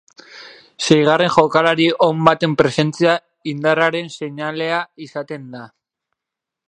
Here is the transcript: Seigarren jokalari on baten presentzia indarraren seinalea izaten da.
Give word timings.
Seigarren 0.85 1.29
jokalari 1.35 1.85
on 2.07 2.23
baten 2.29 2.55
presentzia 2.61 3.13
indarraren 3.53 4.11
seinalea 4.17 4.81
izaten 5.09 5.47
da. 5.59 5.65